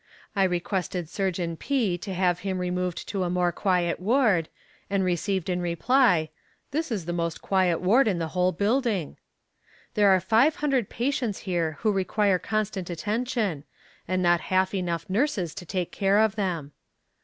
I 0.35 0.45
requested 0.45 1.07
Surgeon 1.09 1.55
P. 1.55 1.95
to 1.95 2.11
have 2.15 2.39
him 2.39 2.57
removed 2.57 3.07
to 3.09 3.21
a 3.21 3.29
more 3.29 3.51
quiet 3.51 3.99
ward, 3.99 4.49
and 4.89 5.03
received 5.03 5.47
in 5.47 5.61
reply 5.61 6.29
'This 6.71 6.91
is 6.91 7.05
the 7.05 7.13
most 7.13 7.39
quiet 7.43 7.81
ward 7.81 8.07
in 8.07 8.17
the 8.17 8.29
whole 8.29 8.51
building.' 8.51 9.17
There 9.93 10.09
are 10.09 10.19
five 10.19 10.55
hundred 10.55 10.89
patients 10.89 11.41
here 11.41 11.73
who 11.81 11.91
require 11.91 12.39
constant 12.39 12.89
attention, 12.89 13.63
and 14.07 14.23
not 14.23 14.41
half 14.41 14.73
enough 14.73 15.07
nurses 15.07 15.53
to 15.53 15.67
take 15.67 15.91
care 15.91 16.17
of 16.17 16.35
them. 16.35 16.71